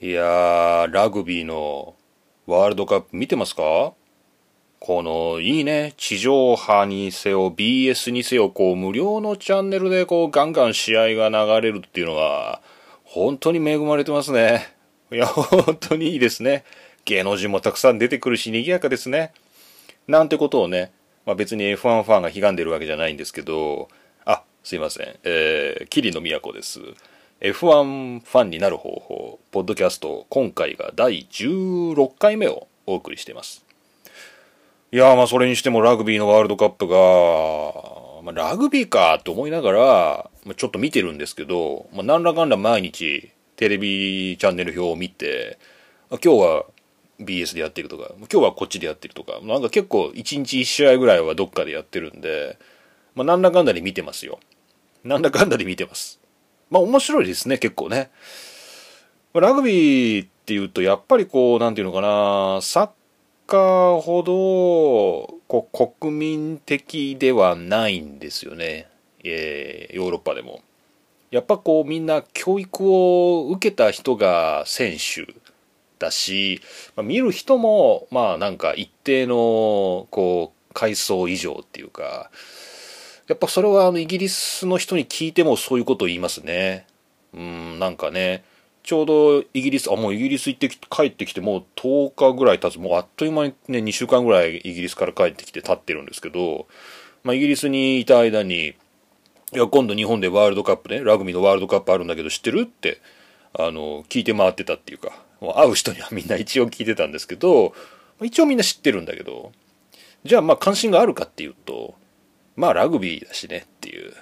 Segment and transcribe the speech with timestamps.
[0.00, 1.96] いやー、ラグビーの
[2.46, 3.94] ワールドカップ見てますか？
[4.78, 12.62] この、いいね、地上波にせよ、BS にせよ、こう、無料のチャンネルで、こう、ガンガン試合が流れるっていうのは、
[13.02, 14.72] 本当に恵まれてますね。
[15.10, 16.62] いや、本当にいいですね。
[17.04, 19.32] 芸能人もたくさん出てくるし、賑やかですね。
[20.06, 20.92] なんてことをね、
[21.26, 23.88] まあ、別に F1 ファンが悲願でるわけじゃないんですけど、
[24.24, 25.16] あ、すいません。
[25.24, 26.78] えー、桐野都です。
[27.40, 33.64] F1 ファンになる方法、ポッドキャスト、今回が第16回目をお送りしています。
[34.90, 36.96] いやまあそれにしてもラグビーのワールドカップが、
[38.24, 45.60] まあ、ラグビーかと思いながら、まあ、ちょっと見てるんですけど、まあ、なんらかんら毎日テレビチャンネル表を見て、
[46.10, 46.64] 今日は
[47.20, 52.58] BS でやってるとか、今日はこっちでやってるとか、なんか結構1日1試合ぐらいはどっかでやってるんで、
[53.14, 54.40] まあ、なんだかんだで見てますよ。
[55.04, 56.17] なんだかんだで見てます。
[56.70, 58.10] まあ面白いですね、結構ね。
[59.34, 62.90] ラグビーっていうと、やっぱりこう、なんていうのかな、サッ
[63.46, 68.88] カーほど、こう、国民的ではないんですよね。
[69.24, 70.62] えー、ヨーロッパでも。
[71.30, 75.34] やっぱこう、みんな教育を受けた人が選手
[75.98, 76.60] だし、
[76.96, 82.30] まあ、見る人も、まあなんか一定の、こう、階層以上っていうか、
[83.28, 86.86] やっぱそれはあのイギリスの人に聞いてもそういうことを言いますね。
[87.34, 88.42] うん、なんかね、
[88.82, 96.66] ちょうどイギリス、あ、もうイギリス行って帰ってきてもう10日ぐらい経つ、もうあっという間にね、2週間ぐらいイギリスから帰ってきて経ってるんですけど、
[97.22, 98.74] まあイギリスにいた間に、い
[99.52, 103.02] や、今度日本でワールドカップね、ラグビーのワールドカップあるんだけど知ってるって、
[103.52, 107.74] あの、聞いて回ってたっていうか、もう会う人にはみんな一応聞いてたんですけど、
[108.22, 109.52] 一応みんな知ってるんだけど、
[110.24, 111.94] じゃあまあ関心があるかっていうと、
[112.58, 114.12] まあラグビーだしねっていう。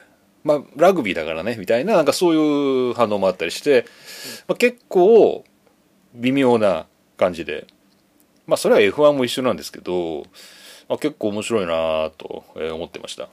[0.44, 3.86] まあラグビーだからねみたいななんかそういう反応もあったりして、
[4.46, 5.42] まあ、結構
[6.14, 7.66] 微妙な感じで。
[8.46, 10.24] まあそれは F1 も一緒なんですけど、
[10.88, 13.28] まあ、結構面白いなと思ってました。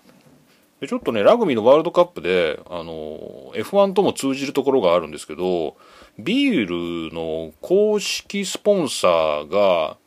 [0.79, 5.75] でちょっとね、ラグビーのワールドカップで、あの、F1 とも通じるところがあるんですけど、
[6.17, 9.97] ビールの公式スポンサーが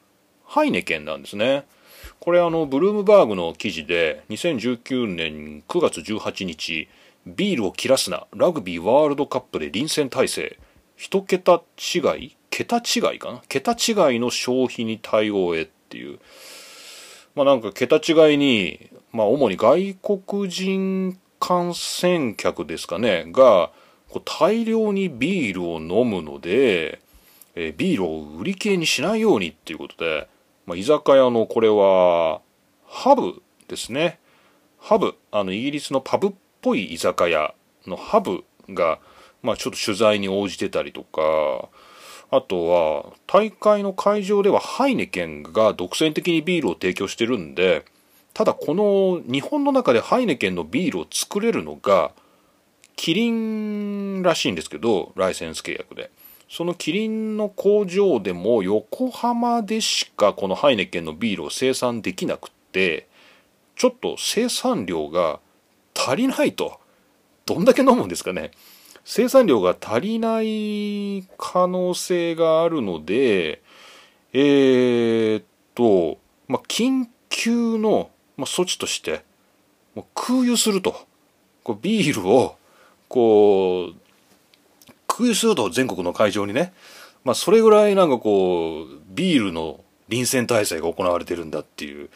[0.44, 1.66] ハイネケンなんですね。
[2.20, 6.88] これあのブルームバーグの記事で2019年9月18日
[7.26, 10.58] ビールを切らすなラグビーワールドカップで臨戦態勢。
[10.96, 13.42] 一桁違い桁違いかな？
[13.48, 16.18] 桁違いの消費に対応へっていう。
[17.34, 23.70] まあなんか桁違いにまあ主に外国人観戦客ですかねが
[24.08, 27.00] こう大量にビールを飲むので、
[27.54, 30.28] えー、ビールを売り切れにしないようにっていうことで
[30.66, 32.40] まあ、居酒屋のこれは、
[32.86, 34.18] ハブですね。
[34.78, 37.54] ハブ、あの、イギリスのパブっぽい居酒屋
[37.86, 38.98] のハブが、
[39.42, 41.68] まあ、ちょっと取材に応じてたりとか、
[42.30, 47.84] あとは、大会の会場ではハイネケンが独占的にビールを提供してるんで、
[48.34, 52.10] ただこの日本の中でハイネケンのビールを作れるのが、
[52.96, 56.10] キリンらしいんですけど、ライセンス契約で。
[56.48, 63.08] そのキリンの工場でも横浜でしかこのハイネケンのビールを生産できなくって
[63.74, 65.40] ちょっと生産量が
[65.94, 66.78] 足りないと。
[67.46, 68.50] どんだけ飲むんですかね。
[69.04, 73.62] 生産量が足りない可能性があるので
[74.32, 76.18] えー、っと、
[76.48, 79.24] まあ、緊急の、まあ、措置として
[79.94, 81.06] もう空輸すると。
[81.62, 82.56] こうビールを
[83.08, 83.94] こう
[85.16, 86.74] 空輸すると全国の会場にね、
[87.24, 92.10] まあ、それぐらいなんかこうビールの臨戦態勢が行われてるんだっていう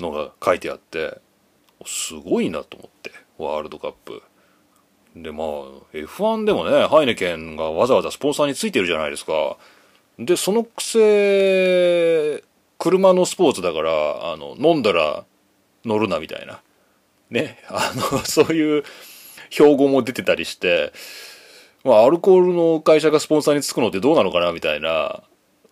[0.00, 1.20] のが書いてあって
[1.86, 4.22] すごいなと思ってワールドカップ。
[5.14, 5.46] でまあ
[5.94, 9.56] F1 でもねハイネケンがわざわざスポンサーについてるじゃないですか。
[10.18, 12.42] でそのくせ
[12.78, 13.90] 車のスポーツだから
[14.32, 15.24] あの飲んだら
[15.84, 16.60] 乗るなみたいな。
[17.30, 18.84] ねあのそういう
[19.50, 20.92] 標語も出てたりして
[21.86, 25.22] まあ、アルコールの会社がスポンサーにつくのってどうなのかなみたいな、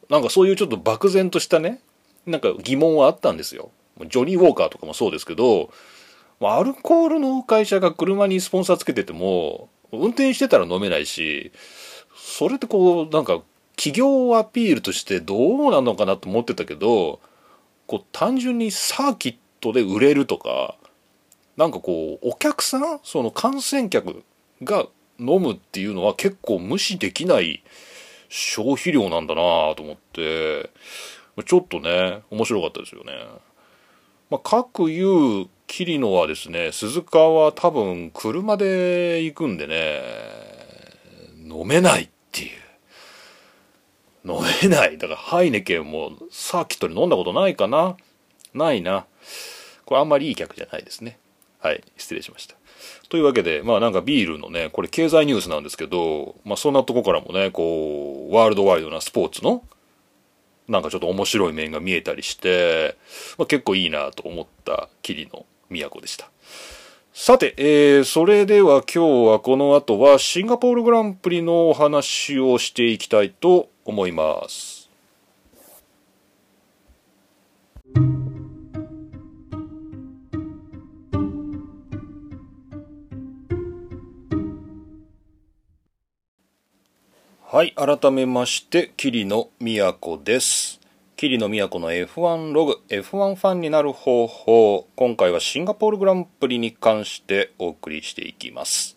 [0.08, 1.80] なんかそういうちょっと漠然としたね、
[2.24, 3.72] なんか疑問はあったんですよ。
[4.06, 5.70] ジョニー・ウォーカーとかもそうですけど、
[6.40, 11.50] アルコールの会社が車にスポンサーつけてても、運転してたら飲めないし、
[12.14, 13.42] それってこう、なんか、
[13.76, 17.18] 企業アピールとしてどうなのかなと思ってたけど、
[17.88, 20.76] こう、単純にサーキットで売れるとか、
[21.56, 24.22] なんかこう、お客さんその観戦客
[24.62, 24.86] が
[25.18, 27.62] 飲むっていうのは結構無視できない
[28.28, 29.42] 消費量なんだな
[29.76, 30.70] と思って
[31.44, 33.12] ちょっとね面白かったですよね。
[34.30, 40.02] まあ、各言う桐野はですね鈴鹿は多分車で行くんでね
[41.44, 42.50] 飲めないっていう
[44.24, 44.98] 飲めない。
[44.98, 47.96] だからハイネケンもサーキットで飲んだことないかな
[48.54, 49.06] ないな。
[49.84, 51.18] これあんまりいい客じゃないですね。
[51.60, 52.56] はい、失礼しました。
[53.08, 59.62] というわけで、まあなんかビールのね、これ経済ニュースなんですけど、まあそんなとこからもね、こう、ワールドワイドなスポーツの、
[60.68, 62.96] なんかちょっと面白い面が見えたりして、
[63.38, 66.30] まあ、結構いいなと思った霧の都でした。
[67.12, 74.73] さて、えー、それでは今日はこの後はシンガポールグランプリのお話をしていきたいと思います。
[87.54, 90.80] はい、改めまして、桐野都です。
[91.14, 98.96] 桐野都の F1 ログ、F1 ファンになる方法、今回はシンガポールグランプリに関してお送りしていきます。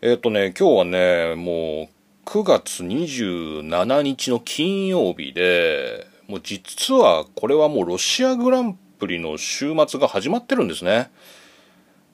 [0.00, 1.88] えっ、とね、今日はね、も
[2.22, 11.10] う9月27日の金曜日で、もう実はこれはもうロシアグランプリの週末が始まってるんですね。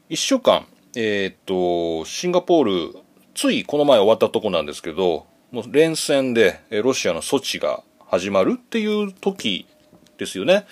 [0.08, 0.64] 1週間、
[0.96, 2.64] えっ、と、シンガポー
[2.94, 2.98] ル、
[3.34, 9.66] ついこの前終わったとこなんですけど、もう連戦でロシアの措置が始まるっていう時
[10.18, 10.66] ですよね。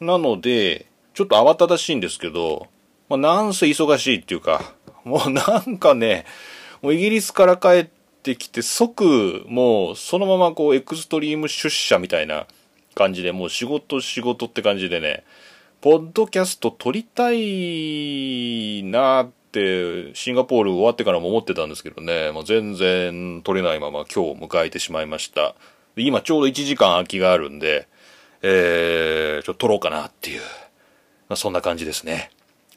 [0.00, 2.66] なので、ちょっと慌ただしいんですけど、
[3.08, 4.74] まあ、なんせ忙しいっていうか、
[5.04, 6.24] もうなんかね、
[6.82, 7.88] もうイギリスから帰っ
[8.22, 12.46] てきて即、もうそのままこうエクストリーム出社みたいな
[12.94, 15.24] 感じで、もう仕事仕事って感じでね、
[15.80, 25.54] ポッドキャスト撮りたいなっって、シンガポール終わってからも思ってたんですけどね、もう全然撮れないまま今日を迎えてしまいました。
[25.96, 27.88] で今ちょうど1時間空きがあるんで、
[28.42, 30.40] えー、ちょっと撮ろうかなっていう、
[31.28, 32.30] まあ、そんな感じですね。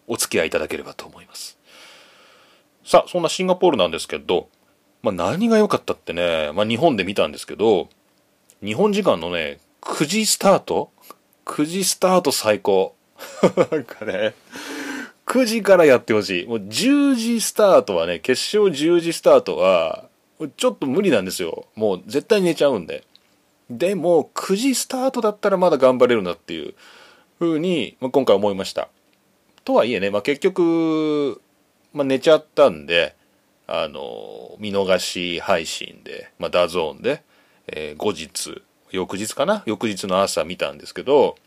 [0.08, 1.60] お付き合いいただければと思います。
[2.84, 4.50] さあ、そんなシンガポールなんですけど、
[5.04, 7.90] まあ何が良かったってね、まあ日本で見たんですけど、
[8.64, 10.92] 日本時間のね、9時スタート
[11.46, 12.96] ?9 時スタート最高。
[13.72, 14.34] なんかね、
[15.26, 16.48] 9時からやってほしい。
[16.48, 20.10] もう10時スタートはね、決勝10時スタートは、
[20.58, 21.68] ちょっと無理なんですよ。
[21.76, 23.06] もう絶対寝ちゃうんで。
[23.70, 26.74] でも、9時スタートだったらまだ頑張れるなっていう
[27.40, 28.90] 風に、まあ、今回思いました。
[29.64, 31.42] とはいえね、まあ、結局、
[31.94, 33.16] まあ、寝ちゃったんで、
[33.68, 37.24] あの、見逃し配信で、まあ、 DAZN で、
[37.68, 39.64] えー後日、翌日かな？
[39.66, 41.38] 翌日の朝見たんですけど、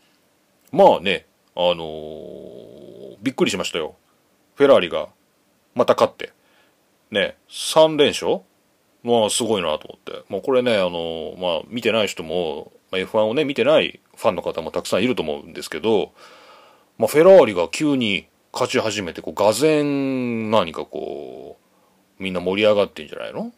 [0.71, 3.95] まあね、あのーびっくりしましたよ。
[4.55, 5.07] フェラーリが、
[5.73, 6.31] また勝って。
[7.09, 8.41] ね、3連勝？
[9.03, 10.23] まあ、すごいなと思って。
[10.29, 16.11] まあ、これね、あのーまあ、見てない人も、まあ、F1 をね、見てないファンの方もたくさんいると思うんですけど、
[16.97, 21.57] まあ、フェラーリが急に勝ち始めて、こう、がぜ、何かこ
[22.19, 23.51] う、みんな盛り上がってんじゃないの？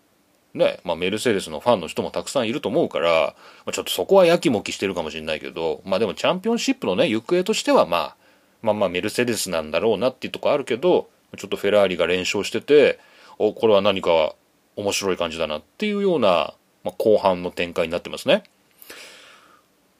[0.58, 8.16] ね、まあ、メルセデスのファンの人もたくさんいると思うから、まあ、ちょっとそこはやきもきしてるかもしれないけど、まあでもチャンピオンシップのね、行方としてはまあ、
[8.62, 13.00] まあまあメルセデスなんだろうなっていうとこあるけど、ちょっとフェラーリが連勝してて、
[13.38, 14.34] お、これは何か
[14.76, 18.44] 面白い感じだなっていうような、まあ、後半の展開になってますね。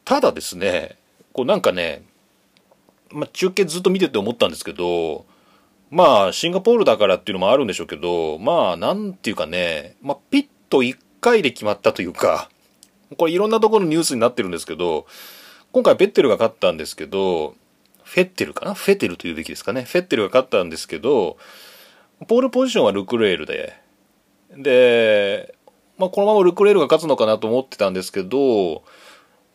[0.06, 0.98] ただですね、
[1.34, 2.04] こうなんかね、
[3.12, 5.26] まあ、中継ずっと見てて思ったんですけど、
[5.90, 12.50] まあ、シンガポールだからっていうのもあるんでしょうけど、まあ、なんていうかね、まあ、ピット1回で決まったというか、
[13.18, 15.06] これいろんなところのニュースになってるんですけど、
[15.72, 17.56] 今回ベッテルが勝ったんですけど、
[18.04, 18.74] フェッテルかな？
[18.74, 19.84] フェテルと言うべきですかね？
[19.84, 21.38] フェッテルが勝ったんですけど、
[22.28, 23.74] ポールポジションはルクレールで、
[24.58, 25.56] で、
[25.98, 28.84] まあ、このままルクレールが勝つのかなと思ってたんですけど、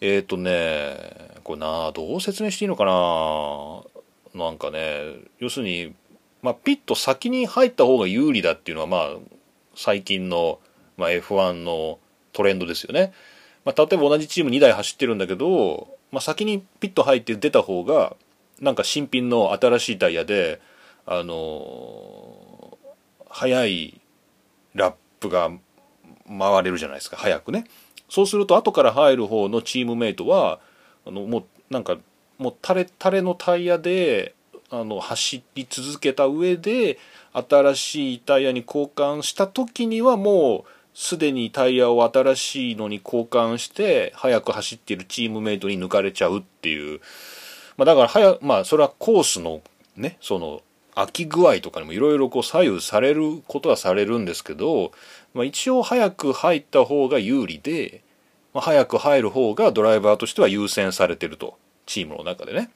[0.00, 4.44] えっ、とね、これな、どう説明していいのかな？
[4.46, 5.94] なんかね、要するに、
[6.42, 9.08] まあ、ピット先に入った方が有利だっていうのは、まあ、
[9.74, 10.58] 最近の、
[10.96, 11.98] まあ、F1 の
[12.32, 13.12] トレンドですよね。
[13.64, 18.16] まあ、例えば同じチーム2台走ってるんだけど、まあ、先にピット入って出た方が、
[18.60, 20.60] なんか新品の新しいタイヤで、
[21.06, 22.52] あのー
[23.32, 24.00] 速い
[24.74, 25.50] ラップが
[26.28, 27.64] 回れるじゃないですか、早くね。
[28.08, 30.60] そうすると、後から入る方のチームメイトは、
[31.06, 31.96] あの、もう、なんか、
[32.38, 34.34] もう、垂れ、垂れのタイヤで、
[34.72, 36.98] あの、走り続けた上で、
[37.34, 47.00] 新しいタイヤに交換した時には、もう、すでにタイヤを新しいのに交換して、速く走っているチームメイトに抜かれちゃうっていう。
[47.76, 49.60] まあ、だから、はや、まあ、それはコースの、
[49.94, 50.62] ね、その、
[50.94, 54.92] 空き具合とかにもいろいろこう左右されることはされるんですけど、
[55.34, 58.02] まあ、一応早く入った方が有利で、
[58.52, 62.70] まあ、早く入る方がドライバーとしては優先されてるとチームの中でね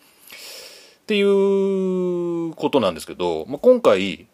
[1.07, 4.27] っていうことなんですけど、まあ、今回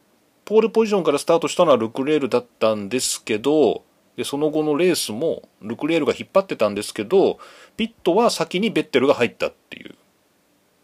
[0.46, 3.84] ポールポジションからスタートしたのはルクレールだったんですけど
[4.16, 7.38] でその後のレースもルクレールが引っ張ってたんですけど
[7.76, 9.96] ピットは先にベッテルが入ったっていう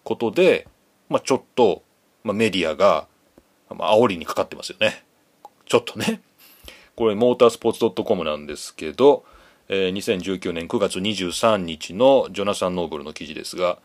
[0.04, 0.68] ことで、
[1.08, 1.82] まあ、ちょっと、
[2.22, 3.06] まあ、メディアが、
[3.70, 5.04] まあ煽りにかかってますよね。
[5.66, 6.22] ちょっとね。
[6.96, 9.24] これモータースポーツ .com なんですけど、
[9.68, 13.78] えー、2019年9月23日のジョナサン・ノーブルの記事ですが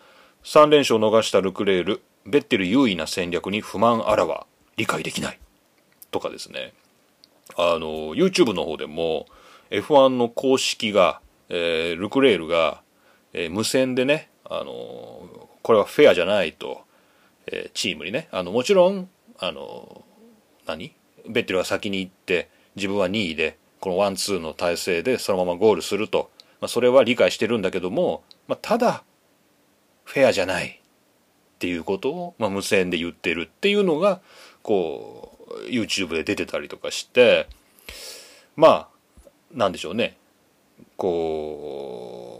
[0.43, 4.45] 3連勝を逃したルクレールベッテル優位な戦略に不満あらわ
[4.77, 5.39] 理解できない。
[6.12, 6.73] とかですね。
[7.57, 9.25] あの YouTube の方でも
[9.69, 11.19] F1 の公式が、
[11.50, 12.81] えー、ルクレールが、
[13.33, 16.81] えー、無線でねあのこれはフェアじゃないと、
[17.47, 19.09] えー、チームにねあのもちろん
[19.39, 20.05] あの
[20.65, 20.93] 何？
[21.27, 26.31] ベッテルが先に行って自分は2位でこのワンツーの体制でそのままゴールすると、
[26.62, 29.03] まあ、それは理解してるんだけども、まあ、ただ
[30.03, 30.79] フェアじゃない。
[31.55, 34.19] っていうことを、まあ、無線で言ってるっていうのが
[34.63, 37.48] こう YouTube で出てたりとかして
[38.57, 38.88] まあ
[39.53, 40.17] なんでしょうね。
[40.98, 42.33] こ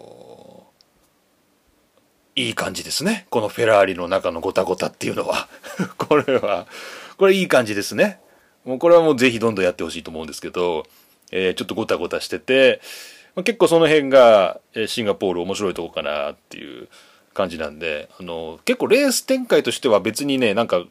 [2.36, 3.28] ういい感じですね。
[3.30, 5.48] このフェラーリの中のゴタゴタっていうのは。
[5.98, 6.68] これは
[7.18, 8.20] これいい感じですね。
[8.66, 10.86] もうこれはもうぜひどんどんやってほしいと思うんですけど、
[11.32, 12.82] えー、ちょっとゴタゴタしてて、
[13.36, 16.90] ま、結構その辺が、えシンガポール面白いとこかなっていう
[17.34, 20.84] 感じなんであの結構レース展開としては別にねなんか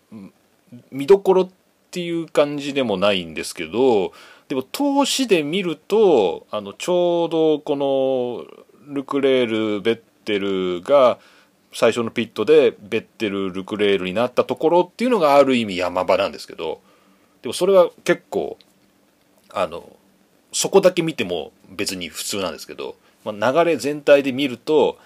[0.91, 1.49] 見どころっ
[1.91, 4.13] ていう感じでもないんですけど
[4.49, 8.45] でも投資で見るとあのちょうどこの
[8.87, 9.47] ルクレー
[9.77, 11.19] ルベッテルが
[11.73, 16.81] 最初のピットでベッテルルクレールになったところっていうのがある意味山場なんですけど
[17.41, 18.59] でもそれは結構
[19.55, 19.97] あの
[20.53, 24.99] そこだけ見ても別に普通なんですけど、まあ、流れ全体で見ると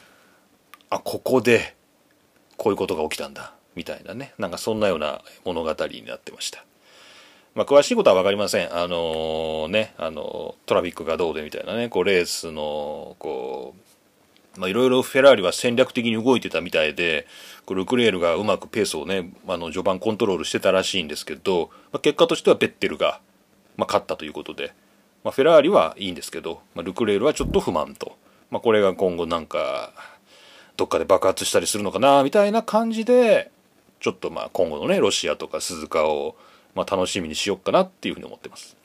[0.90, 1.74] あここで
[2.56, 6.64] こういうことが起きたんだみたいなねなんかそんなような物語になってました。
[7.54, 8.76] まあ、詳しいことは分かりません。
[8.76, 17.26] あのー、ね、あのトラフィックがどうでみたいなね、こうレースの、こう、まあ、いろいろフェラーリは戦略的に動いてたみたいで、
[17.68, 23.20] ルクレールがうまくペースをね、あの、序盤コントロールしてたらしいんですけど、まあ、結果としてはベッテルが、
[23.76, 24.74] まあ、勝ったということで、
[25.24, 28.16] まあ、フェラーリはいいんですけど、まあ、ルクレールはちょっと不満と。
[28.50, 29.92] まあ、これが今後なんか、
[30.76, 33.50] どっかで爆発したりするのかなみたいな感じで
[34.00, 36.36] ちょっとまあ今後のねロシアとか鈴鹿を
[36.74, 38.76] まあ楽しみにしよっかなっていうふうに思ってます。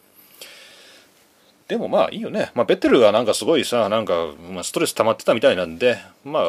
[1.67, 6.43] でもまあいいよね、まあ、ベテルがなんかすごいさなんか、ま、ストレス溜まってたみたいなんでまあ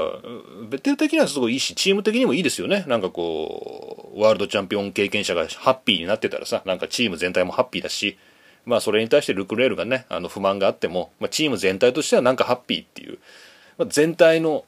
[0.68, 2.84] ベッテル的にはすごいいいしチーム的にもいいですよね。
[2.88, 8.18] なんかこうワールドチャンピオン経験者がハッピーになってたらさなんかチーム全体もハッピーだし
[8.66, 13.18] まあそれに対してルクレールがねあの不満があっても、まあ、チーム全体としてはなんかハッピーっていう、
[13.78, 14.64] まあ、全体の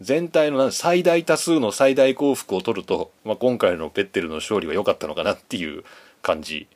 [0.00, 5.84] 全体の最大多数の最大幸福を取ると、まあ、今回のペッテルの勝利は良かったのかなっていう
[6.22, 6.66] 感じ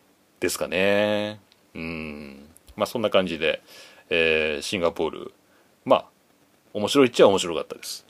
[0.40, 1.40] ですかね。
[1.74, 2.48] うん。
[2.76, 3.62] まあそんな感じで、
[4.10, 5.32] えー、シンガポール、
[5.84, 6.04] まあ
[6.72, 8.06] 面白いっちゃ面白かったです。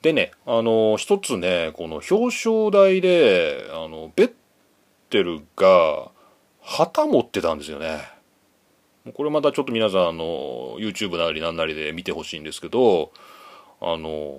[0.00, 4.32] でね、あの、一つね、この表彰台で、あの、ベッ
[5.10, 6.10] テルが
[6.62, 8.00] 旗持ってたんですよね。
[9.14, 13.12] これまたちょっと皆さん、あの、YouTube なりなんなりで見てほしいんですけど、
[13.80, 14.34] あの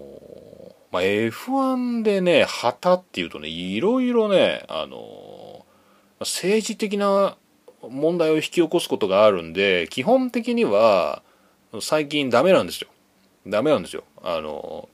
[0.91, 5.65] まあ、F1 でね旗っていうとねいろいろねあの
[6.19, 7.38] 政治的な
[7.81, 11.22] 問題を引き起こすことがあるんで基本的には
[11.81, 12.89] 最近ダメなんですよ。
[13.48, 14.03] ダメなんですよ。
[14.22, 14.89] あの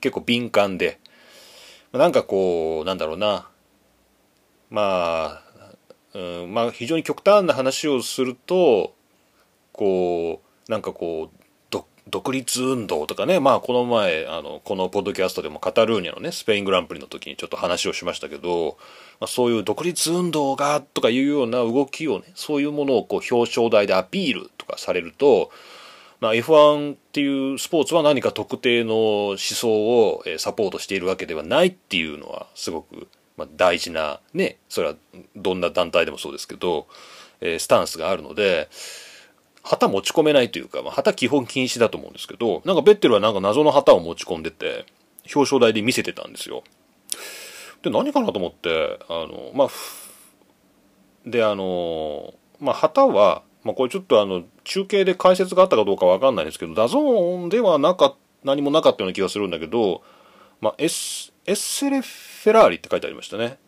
[0.00, 1.00] 結構敏感で。
[1.92, 3.48] なんかこうなんだろうな。
[4.70, 5.42] まあ、
[6.12, 8.94] うん、まあ非常に極端な話をすると
[9.72, 11.37] こうなんかこう
[12.10, 18.78] 独立運動とかね、まあこの前、あの、このポッドキャストでもカタルーニャのね、スペイングランプリの時にちょっと話をしましたけど、
[19.20, 25.50] まあ、そういう独立運動がとかいうような動きをね、そういうものをこう表彰台でアピールとかされると、
[26.20, 34.94] まあ、F1 っていうスポーツは何か特定の思想をサポートしているわけではないっていうのはすごく、まあ、大事なね、それは
[35.36, 36.86] どんな団体でもそうですけど、
[37.40, 38.68] えスタンスがあるので、
[39.68, 44.86] 旗持ち込めないというか、まあ、旗基本禁止だと思うんですけど、なんかベッテルはなんか謎の旗を持ち込んでて、
[45.34, 46.62] 表彰台で見せてたんですよ。
[47.82, 49.68] で、何かなと思って、あの、まあ、
[51.26, 60.02] で、あの、まあ、旗は、まあ、これちょっとあの、中継で解説があったかどうかわかんないですけど、 DAZN ではなか、何もなかったような気がするんだけど、
[60.62, 63.58] まあ、エッエッセレ・フェラーリって書いてありましたね。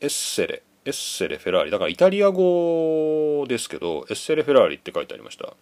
[0.00, 0.62] Essere。
[0.84, 1.70] エッセレ・フェラーリ。
[1.70, 5.54] だからイタリア語ですけどエッセレ・フェラーリって書いてありました。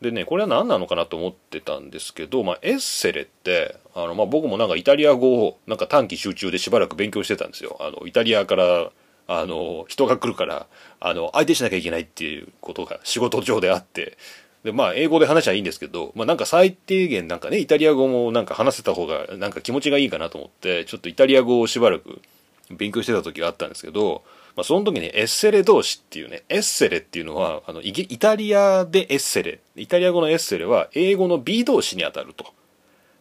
[0.00, 7.78] でねこれは何なのかなと思ってたんですけど、まあ、エッセレってあの、まあ、僕もなんかイタリア語をなんか短期集中でしばらく勉強してたんですよ。
[7.80, 8.90] あのイタリアから
[9.28, 10.66] あの、人が来るから、
[11.00, 14.16] あの、相手しなきゃいけないっていうことが仕事上であって、
[14.62, 22.20] で、まあ、英語で話はいいんですけど、まあなんか最低限なんかね、イタリア語もなんか話せた方がなんか気持ちがいいかなと思って、ちょっとイタリア語をしばらく
[22.70, 24.22] 勉強してた時があったんですけど、
[24.56, 32.52] まあその時にエッセレ同士っていうね、エッセレっていうのは、あの、イタリアでエッセレ、イタリア語のエッセレは英語の B 動詞にあたると。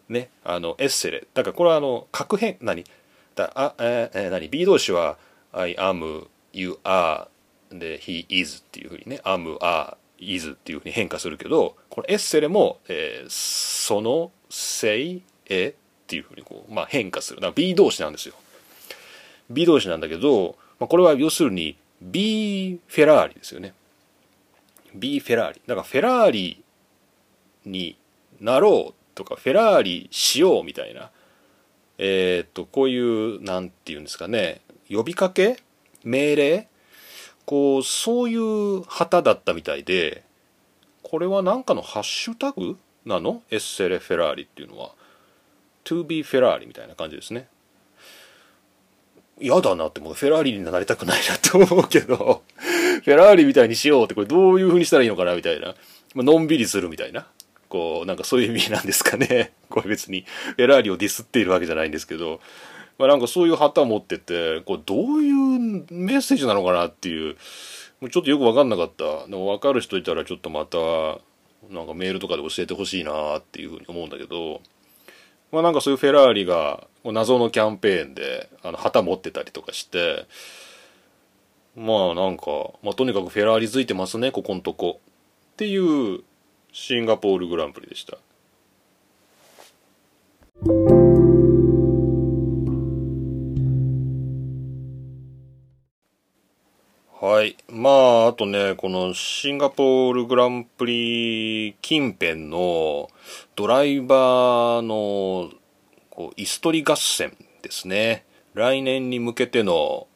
[0.10, 1.28] ね、あの、エッセレ。
[1.34, 2.84] だからこれはあの、核変、何？
[3.36, 5.18] だあ、えー、何 ?B 動詞は
[5.52, 7.28] I am, you are,
[7.72, 17.38] で he is っていうふうにね、am, are, is っていうふうに変化するけど、このエッセレも、えー、その、say, えっていうふうにこう、まあ変化する。
[17.38, 18.36] だから B 動詞なんですよ。
[19.50, 23.74] B 動詞なんだけど、まあ、これは要するに B フェラーリですよね。
[24.94, 25.62] B フェラーリ。
[25.66, 26.64] だからフェラーリ
[27.66, 27.98] に
[28.40, 31.10] なろうとか、フェラーリしようみたいな、
[31.98, 35.58] えー、っと、こういう、なんていうんですかね、呼びかけ
[36.04, 36.68] 命令
[37.46, 40.24] こう、そういう旗だったみたいで、
[41.04, 43.44] これは何かのハッシュタグなの？
[43.52, 44.92] エッセレ・フェラーリっていうのは。
[45.84, 47.48] to be フェラーリみたいな感じですね。
[49.39, 52.44] 嫌だなってもうフェラーリになりたくないなって思うけど、
[53.04, 55.75] フェラーリみたいにしようってこれどういう風にしたらいいのかなみたいな。
[56.13, 57.27] まあのんびりするみたいな。
[57.68, 59.54] こう、なんかそういう意味なんですかね。
[59.70, 60.25] これ別に
[60.56, 62.39] フェラーリをディスっているわけじゃないんですけど、
[62.98, 65.34] まあなんかそういう旗持ってて、これどういう
[65.92, 67.36] メッセージなのかなっていう、
[68.00, 69.27] もうちょっとよくわかんなかった。
[69.27, 70.77] でもわかる人いたらちょっとまた、
[71.70, 74.62] なんかメールとかで教えてほしいなっていうふうに思うんだけど、
[75.56, 80.26] まあなんかそういうフェラーリが謎のキャンペーンであの旗持ってたりとかして
[81.78, 85.00] まあなんか、まあ、とにかくフェラーリ付いてますねここんとこ。
[85.54, 86.20] っていう
[86.74, 88.18] シンガポールグランプリでした。
[97.22, 97.56] はい。
[97.70, 103.10] まあ、あとね、このシンガポールグランプリ近辺の
[103.56, 105.50] ドライバーの
[106.10, 108.25] こう、椅子取り合戦ですね。
[108.54, 110.08] 来年に向けての、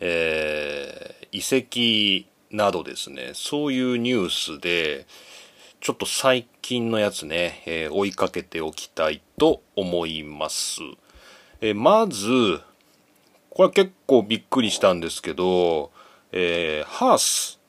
[0.00, 5.06] えー、移籍などですね、そういうニュースで、
[5.80, 10.80] ちょっと最近のやつね、えー、追いかけておきたいと思います。
[11.60, 12.60] えー、まず、
[13.50, 15.90] これ結構びっくりしたんですけど、
[16.32, 17.60] えー、ハース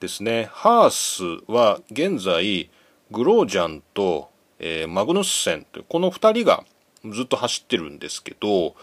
[0.00, 0.48] ですね。
[0.52, 2.68] ハースは現在、
[3.10, 4.28] グロージャンと、
[4.58, 6.64] えー、マグヌッセンという、この二人が
[7.04, 8.74] ずっと走ってるんですけど、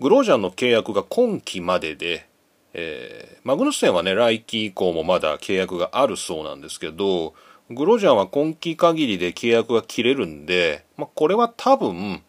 [0.00, 2.26] グロージャンの契約が今季までで、
[2.74, 7.34] えー、マグヌッセンはね、来季以降もまだ契約があるそうなんですけど、
[7.70, 12.22] グロージャンは今季限りで契約が切れるんで、まあ、これは多分、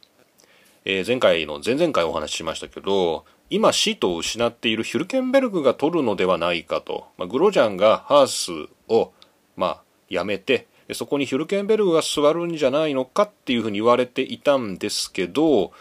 [0.85, 7.07] えー、前回の、前々回お話ししましたけど、今シートを失っているヒュルケンベルグが取るのではないかと。
[7.17, 9.13] まあ、グロジャンがハースを、
[9.55, 15.71] まあ、やめて、そこにヒュルケンベルグが座るんじゃないのかっていうふうに言われていたんですけど、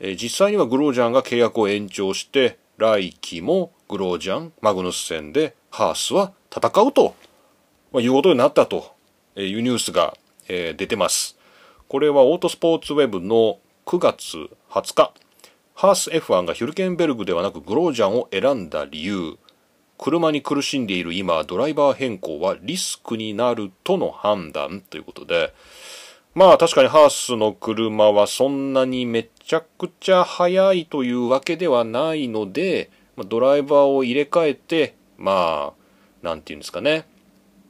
[0.00, 7.14] え実際にはグロージャンが契約を延長して、来季もグロージャン、マグヌス戦でハースは戦うと、
[7.92, 8.94] まあ、いうことになったと
[9.36, 10.16] いうニュースが、
[10.48, 11.38] え、出てます。
[11.88, 15.12] これはオートスポーツウェブの9月20日、
[15.74, 19.38] ハース F1 がヒュルケンベルグではなくグロージャンを選んだ理由、
[19.98, 25.54] 車に苦しんでいる今、ドライバー変更はリスクになるとの判断ということで、
[26.34, 32.90] まあ確かにハースの車はそんなにめちゃくちゃ速いというわけではないので、
[33.28, 37.06] ドライバーを入れ替えて、まあ、なんていうんですかね、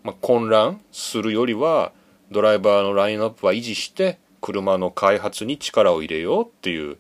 [0.02, 1.92] まあ、混乱するよりは、
[2.30, 6.98] ドライバーのラインナップは維持して、車の開発に力を入れようっていう、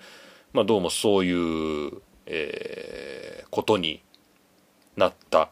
[0.52, 1.92] まあどうもそういう、
[2.26, 4.02] えー、ことに
[4.98, 5.50] なった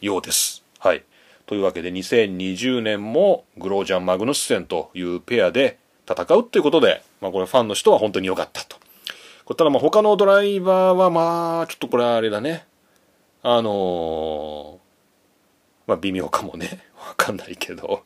[0.00, 0.64] ようです。
[0.78, 1.04] はい。
[1.44, 8.78] というわけで2020年もグロージャン・マグヌッセンというペアで戦うっていうことで、まあこれファンの人は本当に良かったと。
[9.54, 12.66] ただまあ他のドライバーはまあちょっとこれあれだね。
[13.42, 14.78] あのー、
[15.86, 16.80] まあ微妙かもね。
[16.96, 18.04] わかんないけど。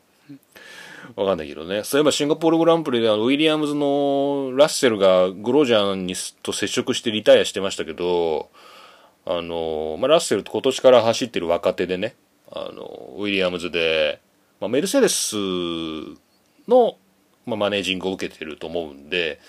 [1.16, 1.84] わかんないけどね。
[1.84, 8.50] そういえばシンガポールグランプリであのウィリアムズのラッセルがグロージャンにと接触してリタイアしてましたけど、
[9.26, 12.14] あの、まあ、ラッセルって今年から走ってる若手でね、
[12.50, 14.20] あの、ウィリアムズで、
[14.60, 15.36] まあ、メルセデス
[16.68, 16.96] の、
[17.46, 19.40] まあ、マネージングを受けてると思うんで、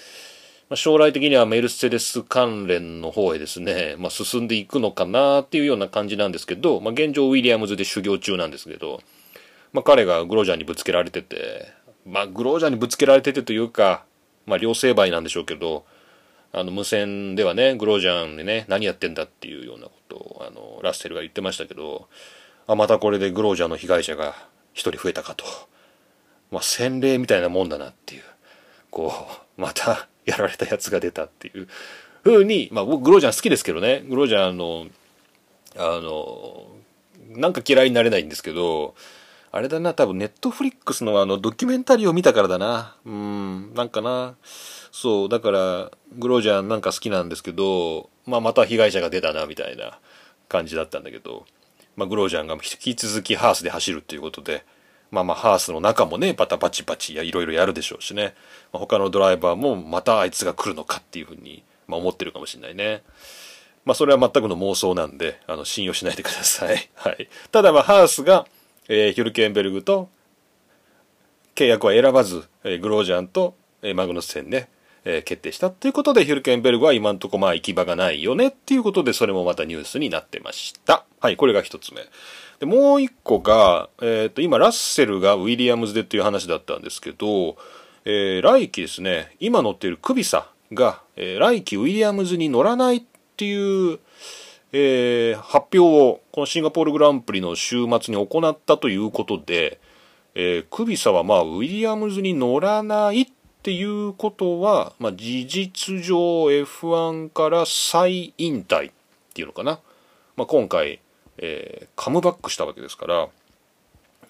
[0.69, 9.01] まあ、将来的にはメルセデス関連の方へですね、まあ、進んでいくのかなっていうような感じなんですけど、まあ、現状ウィリアムズで修行中なんですけど、
[9.75, 11.67] まあ、彼がグロージャーにぶつけられてて、
[12.05, 14.05] まあ、グロージャーにぶつけられててというか、
[14.45, 15.85] まあ、両成敗なんでしょうけど、
[16.53, 22.07] あの無線ではねグロージャンでね何やってんだっていうようなことをあのラッセルが言ってましたけど
[22.67, 24.35] あまたこれでグロージャンの被害者が
[24.71, 25.43] 一人増えたかと。
[26.51, 28.23] まあ洗礼みたいなもんだなっていう。
[28.89, 29.11] こ
[29.57, 31.67] うまた やられたやつが出たっていう。
[32.23, 34.05] ふうにまあ僕グロージャン好きですけどね。
[34.07, 34.87] グロージャンの
[35.75, 36.67] あの
[37.31, 38.95] なんか嫌いになれないんですけど
[39.55, 42.97] あれだな、多分ネットフリックスのあのドキュメンタリーを見たからだな。
[43.05, 44.35] うん、なんかな。
[44.91, 49.97] そう、だから、グロージャンなんか好きなんですけど、まあまた被害者が出たな、みたいな
[50.49, 51.45] 感じだったんだけど、
[51.95, 54.65] まあグロージャンが引き続きハースで走るっていうことで、
[55.09, 58.35] まあまあハースの中もね、バタバチバチやいろいろやるでしょうしね、
[58.73, 63.03] まあ、他のドライバーもまたあいつが来るのかっていうふうに、まあ、思ってるかもしれないね。
[63.85, 66.89] まあそれは全くの妄想なんで、あの、信用しないでください。
[66.95, 67.29] はい。
[67.53, 68.45] ただまあハースが、
[68.87, 70.09] えー、ヒュルケンベルグと
[71.55, 74.67] 契約は選ばず、えー、グロージャンと、えー、マグヌス戦で、
[75.05, 81.05] えー、決定したということでヒュルケンベルグは今んとこまあ行き場がないよねっていうことでそれもまたニュースになってました。
[81.19, 82.01] はい、これが一つ目。
[82.59, 87.57] でもう一個が、えっ、ー、と今ラッセルがウィリアムズでっていう話だったんですけど、
[88.05, 93.03] えー、来季ですね、今乗っているクビサが、えー、来季ウィリアムズに乗らないっ
[93.35, 93.99] ていう
[94.71, 99.79] えー、発表をこのシンガポールグランプリの週末に行ったということで、
[100.35, 103.27] えー、クビサはまあウィリアムズに乗らないっ
[103.63, 106.17] ていうことは、まあ、事実上
[106.49, 108.93] F1 から再引退っ
[109.33, 109.79] ていうのかな、
[110.35, 110.99] まあ、今回、
[111.37, 113.27] えー、カムバックしたわけですから、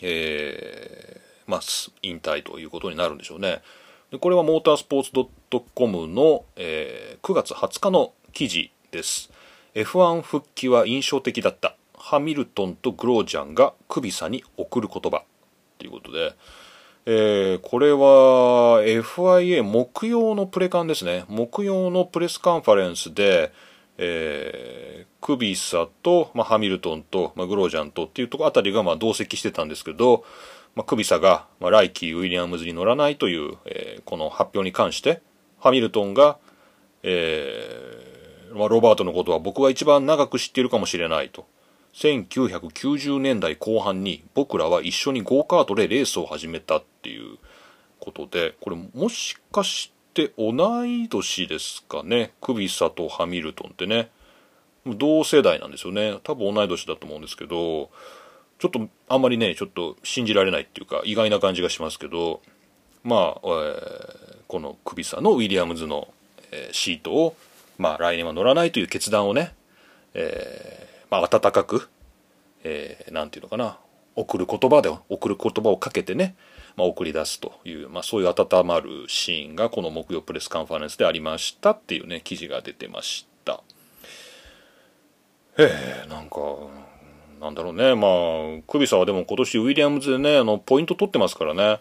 [0.02, 1.62] えー、まあ、
[2.02, 3.62] 引退ということになるんでしょうね。
[4.12, 5.12] でこれはモータースポーツ
[5.74, 9.32] .com の、えー、9月20日の記事です。
[9.76, 11.76] F1 復帰は印象的だった。
[11.98, 15.24] ハミルトンとグロージャンがクビサに送る言葉。
[15.78, 16.34] ということで、
[17.06, 21.26] えー、これは FIA 木曜のプレカンですね。
[21.28, 23.52] 木曜のプレスカンファレンスで、
[23.98, 30.24] えー、クビサと、まあ、ハミルトンと、まあ、グロージャンとっていうとこあたりがまあ同席してたんですけど、
[30.76, 35.22] まあ、クビサが、まあ、ライキー・ウィリアムズに乗らないという、えー、この発表に関して
[35.60, 36.38] ハミルトンが、
[37.04, 37.95] え
[38.56, 41.46] まあ、ロバートのことは僕が一番長く知っているかもしれないと。
[41.94, 47.38] 1990年代後半に僕らは一緒にゴーカートでレースを始めたっていう
[48.00, 52.34] ことで、これもしかして同い年ですかね。
[52.42, 54.10] クビサとハミルトンってね。
[54.86, 56.20] 同世代なんですよね。
[56.24, 57.90] 多分同い年だと思うんですけど、
[58.60, 62.42] ちょっとあんまりね、ちょっと信じられないっていうか意外な感じがしますけど、
[63.04, 66.08] まあ、えー、このクビサのウィリアムズの、
[66.52, 67.36] えー、シートを
[67.78, 69.54] まあ、来年は乗らないという決断をね、
[70.14, 71.90] えー、まあ、温かく、
[72.64, 73.78] えー、なんていうのかな、
[74.16, 76.36] 送る言葉で、送る言葉をかけてね、
[76.78, 83.62] まあ、送り出すという、まあ、そういう温まるシーンがこの木曜プレスカンファレンスでありましたっていうね、記事が出てました。
[85.58, 86.40] ええー、なんか、
[87.42, 91.80] なんだろうね、まあ、クビサはでも今年ウィリアムズでね、あの、ポイント取ってますからね、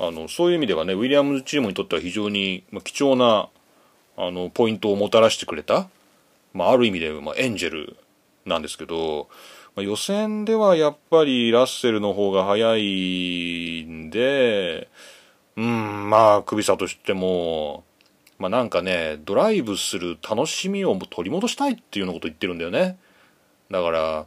[0.00, 3.48] あの、そういう意味ではね、ウィリアムズチームにとっては非常に貴重な
[4.16, 5.88] あのポイントをもたらしてくれた、
[6.52, 7.96] まあ、ある意味で、まあ、エンジェル
[8.46, 9.28] なんですけど、
[9.74, 14.88] まあ、予選ではやっぱりラッセルの方が早いんで、
[15.56, 17.84] うん、まあ、クビサとしても、
[18.38, 22.98] まあなんかね、ドライブする楽しみを取り戻したいっていうようなこと言ってるんだよね。
[23.70, 24.26] だから、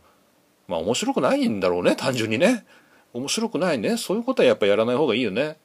[0.67, 2.65] まあ面白くないんだろうね、単純にね。
[3.13, 3.97] 面白くないね。
[3.97, 5.57] そういうことはやっぱやらない方がいいよね。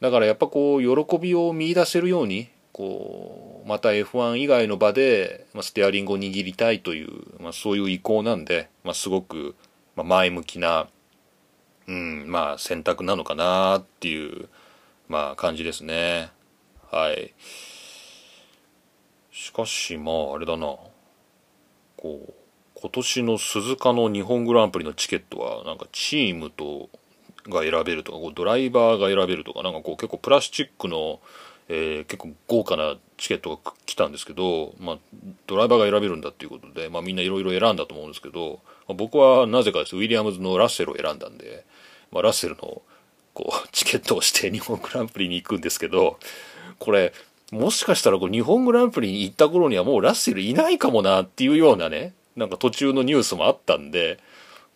[0.00, 7.10] だからやっぱこう、喜びを見出せるように、こうまた F1 以外の場で、まあ、ステアリングを握りたいという、
[7.42, 9.56] まあ、そういう意向なんで、まあ、すごく、
[9.96, 10.86] 前向きな、
[11.88, 14.48] うんまあ、選択なのかなっていう、
[15.08, 16.30] まあ、感じですね。
[16.92, 17.34] はい。
[19.32, 20.76] しかしまああれだな
[21.96, 22.34] こう
[22.80, 26.90] 今年の鈴鹿の日本グランプリのチケットはなんかチームと
[27.48, 31.20] が選べるとかこうドライバーが選べるとかなんかこう結構プラスチックの
[31.68, 34.98] えー、結構豪華なチケットが来たんですけど、まあ、
[35.46, 41.66] ドライバーが選べるんだっていうことで、まあ、みんないろいろ選んだと思うんですけど、まあ、僕はなぜかですウィリアムズのラッセルを選んだんで、
[42.10, 42.82] まあ、ラッセルの
[43.34, 46.18] こうチケットをして日本グランプリに行くんですけど
[46.78, 47.12] これ
[47.52, 54.18] もしかしたらこう日本グランプリに行った頃にはもうラッセルいないかもなっていうようなねなんか途中のニュースもあったんで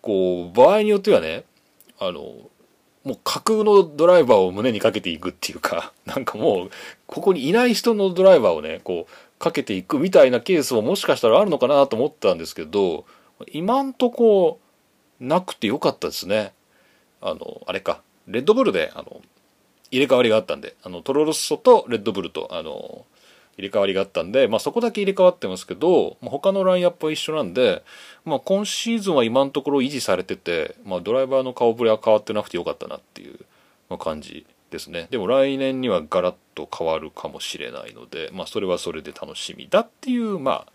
[0.00, 1.44] こう場合によってはね
[1.98, 2.22] あの
[3.05, 6.71] もう架空のドライバーを胸にかけていくっていうか、 なんかもう、
[7.07, 13.05] ここにいない人のドライバーをね、こう、かけていくみたいなケースももしかしたらあるのかなと思ったんですけど、
[13.51, 14.61] 今んとこ、
[15.19, 16.53] なくてよかったですね。
[17.21, 19.21] あの、あれか、レッドブルで、あの、
[19.91, 23.05] 入れ替わりがあったんで、あの、トロロッソとレッドブルと、あの、
[23.59, 27.83] 入れ替わりがあったんで、まあ、そこだけ入れ替わってますけど、まあ、他のラインアップは一緒なんで、
[28.25, 40.73] まあ、今シーズンは今のところ維持されてて、まあ、ドライバーの顔ぶれは変わってなくてよかったなっていう感じですねでも来年にはガラッと変わるかもしれないので、まあ、それはそれで楽しみだっていうまあ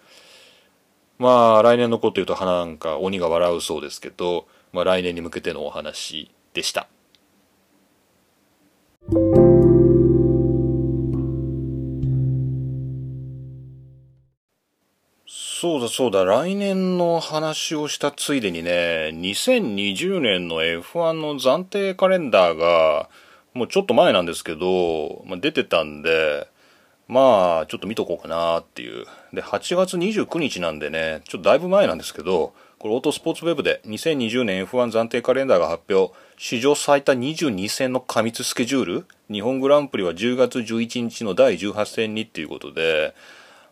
[1.20, 6.88] まあ来年のこと言うと花なんか鬼が笑うそうですけど、まあ、来年に向けてのお話でした。
[15.60, 23.10] そうだそうだ、来年の話をしたついでにね、2020年の F1 の暫定カレンダーが、
[23.56, 26.48] もうちょっと前なんですけど、まあ、出てたんで、
[27.08, 29.08] まあ、ちょっと見とこうかなっていう。
[29.34, 36.14] で、8月29日なんでね、ちょっとだいぶ前なんですけど、これオートスポーツウェブで2020年 F1 暫定カレンダーが発表。
[36.38, 43.16] 史上最多22戦の過密スケジュール日本グランプリは10月11日の第18戦にっていうことで、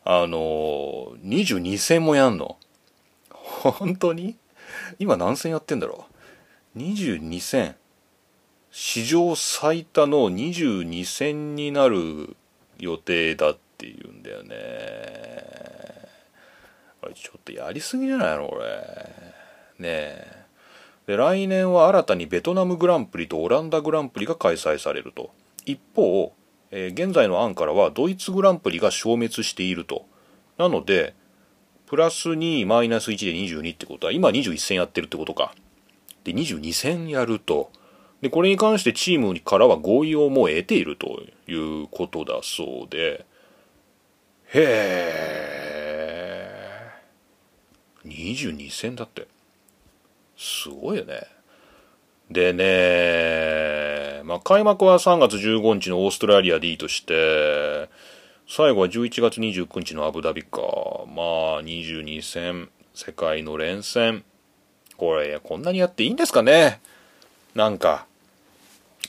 [0.08, 2.58] あの、22戦もやんの。
[3.32, 4.36] 本当に？
[5.00, 6.06] 今何戦やってんだろ
[6.76, 7.76] う ?22 戦。
[8.70, 12.36] 史上最多の22戦になる
[12.78, 14.56] 予定だっていうんだよね。
[17.02, 18.66] あれちょっとやりすぎじゃないのこれ？
[19.80, 20.46] ねえ。
[21.08, 25.32] で、来年は新たにベトナムグランプリとオランダグランプリが開催されると。
[25.66, 26.32] 一方、
[26.78, 30.06] えー、現在の案からはドイツグランプリが消滅していると。
[30.58, 31.16] なので、
[31.86, 35.56] プラス2、マイナス1で22ってことは、今21戦やってるってことか。
[36.26, 37.72] で、22戦やると。
[38.20, 43.26] で、これに関してチームからは合意をもう得ているということだそうで、
[44.54, 44.62] へ
[48.04, 49.30] え、22戦だって。
[50.38, 51.35] すごいよね。
[52.30, 57.90] でね、まあ、開幕は3月15日のオーストラリアでいいとして、
[58.48, 60.62] 最後は11月29日のアブダビか。
[61.08, 64.24] まあ、22戦、世界の連戦。
[64.98, 66.80] これ、こんなにやっていいんですかね？
[67.54, 68.06] なんか、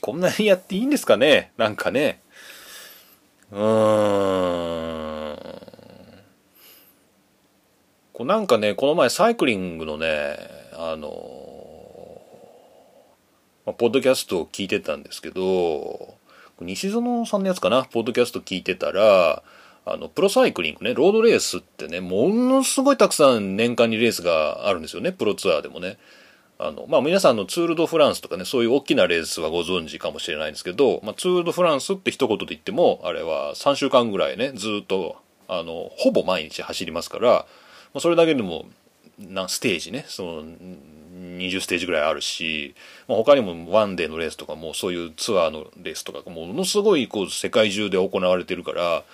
[0.01, 1.53] こんなにやっていいんですかね？
[1.57, 2.21] なんかね。
[3.53, 5.37] うーん。
[8.13, 10.39] こうなんかね、この前サイクリングのね、
[10.73, 11.36] あの、
[13.67, 16.15] まあ、ポッドキャストを聞いてたんですけど、
[16.61, 19.43] 西園さんのやつかな、ポッドキャスト聞いてたら、
[19.85, 25.99] あの、プロサイクリングね、ロードレースってね、ものすごいたくさん年間にレースがあるんですよね、プロツアーでもね。
[26.59, 35.17] あの、まあ、皆さんのツール・ド・フランスとかね、そういう大きなレースはご存知かもしれないんですけど、まあ、ツール・ド・フランスって一言で言っても、あれは3週間ぐらいね、ずっと、
[35.49, 37.47] あの、ほぼ毎日走りますから、ま
[37.95, 38.67] あ、それだけでも、
[39.19, 40.45] なステージね、その、
[41.17, 42.75] 20ステージぐらいあるし、
[43.09, 49.05] まあ、他にもワンデーのレースとかもそういうツアーのレースとかものすごいこう世界中で行われてるから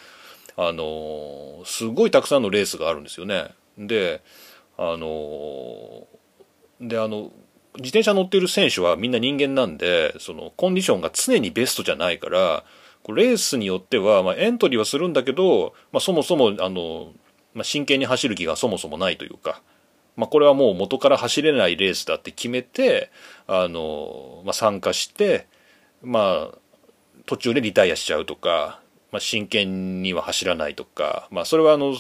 [0.56, 3.50] あのすごいたくさんのレースがあるんですよね。
[3.78, 4.22] で
[4.76, 6.06] あの
[6.80, 7.30] であの
[7.76, 12.64] 自転車乗ってる選手はみんな人間なんでそのコンディションが常にベストじゃないから
[13.08, 17.12] レースによっては、まあ、エントリーはするんだけど、まあ、そもそもあの、
[17.54, 19.62] まあ、真剣に走る気がそもそもないというか
[20.16, 23.11] まあ、これはもう元から走れないレースだって決めて、
[23.46, 25.46] あの、まあ、参加して、
[26.03, 26.59] まあ、
[27.27, 31.94] 途中でリタイアしちゃうとか、まあ、真剣には走らないとか、まあ、それはあの、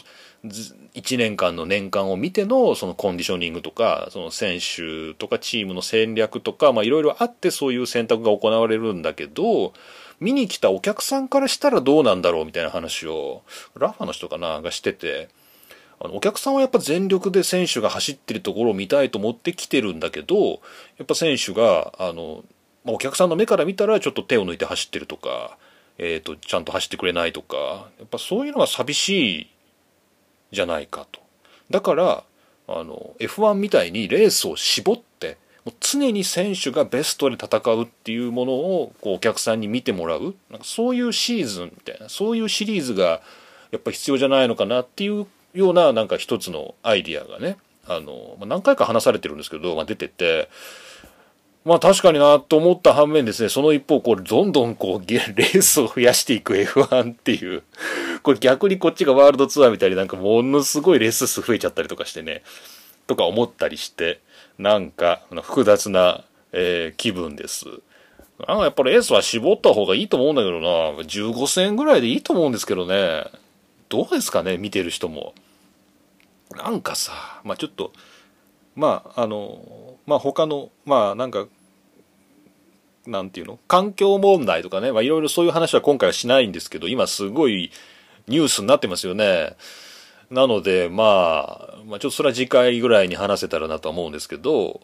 [0.44, 9.72] 1年間の年間を見てのそのコンディショニングとか、その選手とかチームの戦略とか、いろいろあってそういう選択が行われるんだけど、
[10.20, 13.42] 見に来たお客さんからしたらどうなんだろうみたいな話を、
[13.76, 15.28] ラファの人かながしてて、
[16.04, 20.60] あのお客さんはやっぱ全力で選手が走ってるところを見たいと思って来てるんだけど
[20.98, 22.44] やっぱ選手があの、
[22.84, 25.56] まあ、お客さんの目から見たらちょっと手を抜いて走ってるとか、
[25.98, 29.50] えーと、ちゃんと走ってくれないとかやっぱそういうのが寂しい
[30.50, 31.20] じゃないかと。
[31.70, 32.24] だから
[32.68, 40.34] あの F1 みたいにレースを絞ってもう常に選手がベストで戦うっていうものをこうお客さんに見てもらう。
[40.50, 43.22] なんかそういうシーズンみたいなそういうシリーズが
[43.70, 50.48] やっぱ必要じゃないのかなっていうようななんか一つのアイディアがねあの、まあ、何回か話されてるんですけど、まあ、出てて
[51.64, 57.62] まあ確かになと思った反面ですね、その一方、これどんどんこう、レースを増やしていく F1 っていう、
[58.24, 62.42] これ逆にこっちがワールドツアーみたいになんかものすごいレース数増えちゃったりとかしてね、
[63.06, 64.20] とか思ったりして、
[64.58, 67.66] なんか複雑な、えー、気分です。
[68.48, 70.68] なんかやっぱりレースは絞った方がいいと思うんだけどな、
[71.04, 73.26] 15戦ぐらいでいいと思うんですけどね。
[73.88, 75.32] どうですかね見てる人も。
[76.52, 77.92] なんかさまあちょっと
[78.74, 81.46] まああのまあ他のまあなんか
[83.06, 83.58] なんていうの？
[83.66, 87.72] 環境問題とかね、まあ、いろいろそういう話は今回はしないんですけど今すごい
[88.28, 89.56] ニュースになってますよね。
[90.30, 94.80] なので、まあ、まあ、ちょっとそれは次回ぐらいに話せたらなと思うんですけど、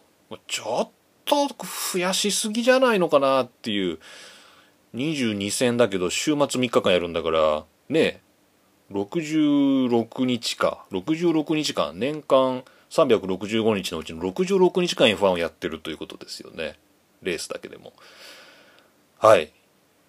[0.47, 0.89] ちょっ
[1.25, 1.47] と
[1.93, 3.97] 増やしすぎじゃないのかなっていう、
[4.93, 8.21] 22戦だけど週末3日間やるんだから、ね、
[8.91, 16.77] 66日か、66日間、年間365日のうちの66日間 F1 をやってるということですよね。
[17.21, 17.93] レースだけでも。
[19.19, 19.51] はい。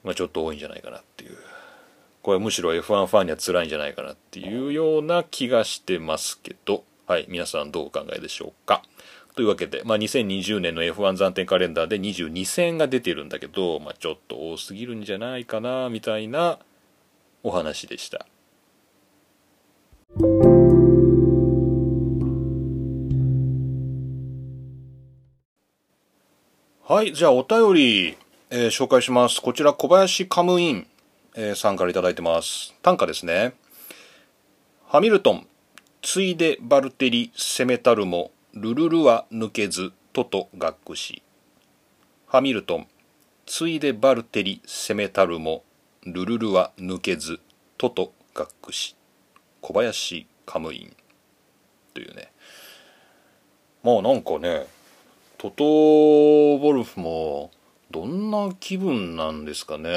[0.03, 1.37] まあちょっと多いんじゃないかなっていう。
[2.23, 7.27] これむしろ F1 ファンには辛いんじゃないかなっていうような気がしてますけど、はい。
[7.29, 8.83] 皆さんどうお考えでしょうか。
[9.35, 16.59] というわけで、まあ、2020年の F1 暫定カレンダーで22戦が出てるんだけど、まあ、ちょっと多すぎるんじゃないかなみたいな
[17.43, 18.27] お話でした。
[20.13, 20.25] は
[27.05, 28.19] い、じゃあお便り、
[28.51, 29.41] えー、紹介します。
[29.41, 30.87] こちら小林カムイン、
[31.37, 32.75] えー、さんから頂いてます。
[32.83, 33.55] 短歌ですね。
[34.89, 35.47] ハミルトン、
[36.03, 41.23] ついでバルテリ、攻めたるも、ルルルは抜けず、とと学し。
[42.27, 42.89] ハミルトン、
[43.47, 45.63] ついでバルテリ、攻めたるも、
[46.05, 47.39] ルルルは抜けず、
[47.79, 48.97] とと学し。
[49.61, 50.97] 小林カムイン。
[51.95, 52.31] というね。
[53.83, 54.67] まあなんかね、
[55.39, 55.65] トト・
[56.59, 57.51] ボルフも
[57.91, 59.91] どんな気分なんですかね。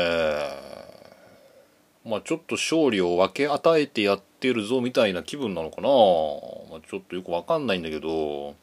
[2.06, 8.56] まあちょっと勝利を分け与えてやってるぞみたいな気分なのかな、まあ、ちょっとよくわかんないんだけど。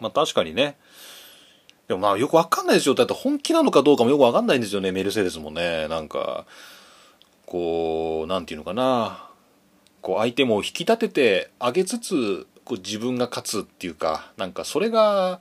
[0.00, 0.76] まあ確かにね。
[1.88, 2.94] でもまあよくわかんないですよ。
[2.94, 4.92] だって本気なのかどうかもよくわかんないんですよね。
[4.92, 5.88] メルセデスもね。
[5.88, 6.46] なんか
[7.46, 9.27] こうなんていうのかな。
[10.02, 15.40] こう相手も引き立ててあげつつこう自分が勝つっていうかなんかそれが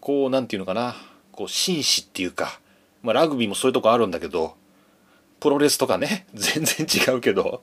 [0.00, 0.96] こうなんていうのかな
[1.32, 2.60] こう紳士っていうか、
[3.02, 4.54] まあ、ラグビーもそういうとこあるんだけど
[5.40, 7.62] プロレスとかね 全然違うけど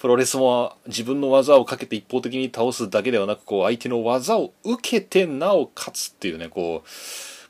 [0.00, 6.82] プロレスも自分の技をかけて一方的に倒すだけではなくこう相手の技を受けてなお勝つっていうねこ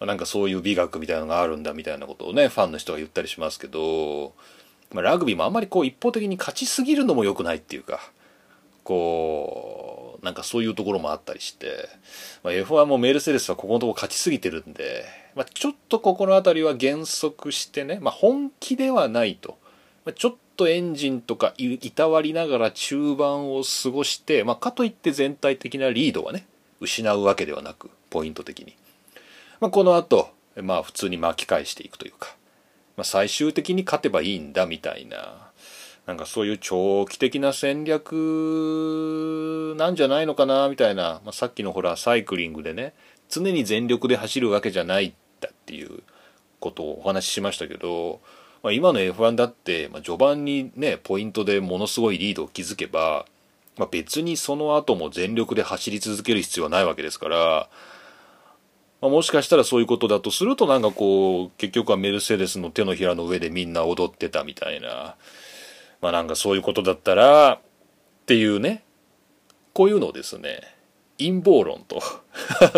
[0.00, 4.34] うなんかそういう美学みたいなのがあるんだみたいなことをねファンの人が言ったりしますけど、
[4.92, 8.00] まあ、ラグビーもあんまりこう一方的に勝ちすぎるのも良くないっていうか
[8.84, 11.88] こうなんかそういうところもあったりして、
[12.42, 19.58] まあ、F1 もメルセデスはここのとこ勝ちすぎてるんで、まあ、ちょっとここの辺りは減速してね、まあ、本気ではないと、
[20.06, 26.46] ま、ちょっとエンジンとかいたわりながら中盤を過ごして、ま、かといって全体的なリードはね
[26.80, 28.74] 失うわけではなくポイント的に、
[29.60, 30.30] まあ、この後
[30.62, 32.34] まあ普通に巻き返していくというか、
[32.98, 35.52] まあ、最終的に勝てばいいんだみたいな
[36.04, 42.94] なんかそういう長期的な戦略なんじゃないのかなみたいな、まあ、さっきのほらサイクリングでね
[43.28, 46.02] 常に全力で走るわけじゃないんだっていう
[46.58, 48.20] ことをお話ししましたけど、
[48.64, 53.26] まあ、今の F1 だって、まあ、序盤にねポイントでものすごいリードを築けば、
[53.76, 57.68] まあ、別にその後も全力で走り続ける必要はないわけですから、
[59.00, 65.16] まあ、もしかしたらそういうことだとするとなんかこう結局はメルセデスの手のひらの上でみんな踊ってたみたいな。
[66.00, 67.60] まあなんかそういうことだったらっ
[68.26, 68.84] ていうね
[69.72, 70.60] こういうのをですね。
[71.18, 72.00] 陰謀論と。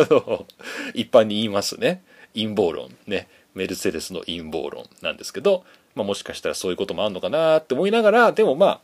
[0.95, 2.03] 一般に言いますね。
[2.35, 3.29] 陰謀論ね。
[3.55, 8.81] メルセデスの陰謀論なんですけど、まあ、もしかしたらそういうこともあるのかなって思いながらでもまあ、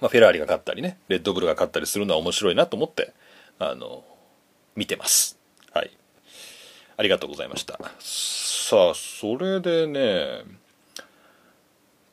[0.00, 3.12] まあ、フェラーリが勝ったりねレッドブルが勝ったりするのは面白いなと思って
[3.58, 4.04] あの
[4.76, 5.38] 見てます。
[5.72, 5.90] はい。
[6.96, 10.64] ありがとうございましたさあそれでね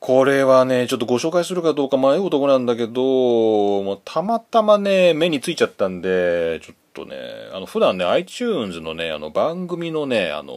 [0.02, 7.16] これはね、ちょっとご紹介するかどうか迷うとこなんだけど、もうたまたまね、目についちゃったんで、ちょっとね、
[7.52, 10.54] あの、普段ね、iTunes のね、あの、番組のね、あの、